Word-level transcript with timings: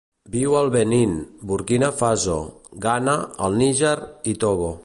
Viu 0.35 0.55
al 0.61 0.71
Benín, 0.75 1.13
Burkina 1.51 1.91
Faso, 2.01 2.39
Ghana, 2.87 3.17
el 3.49 3.63
Níger 3.65 3.97
i 4.35 4.39
Togo. 4.47 4.77